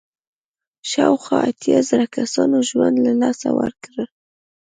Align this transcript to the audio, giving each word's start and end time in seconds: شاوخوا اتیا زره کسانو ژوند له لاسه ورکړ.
شاوخوا 0.89 1.39
اتیا 1.49 1.79
زره 1.89 2.05
کسانو 2.15 2.57
ژوند 2.69 2.95
له 3.05 3.11
لاسه 3.21 3.49
ورکړ. 3.59 3.95